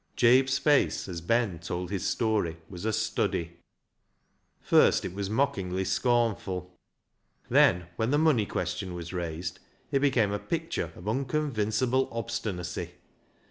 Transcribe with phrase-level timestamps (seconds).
[0.15, 3.57] Jabe's face as Ben told his story was a study.
[4.59, 6.73] First it was mockingly scornful.
[7.51, 9.59] Then, when the money question was raised,
[9.91, 12.93] it became a picture of unconvincible obstinacy.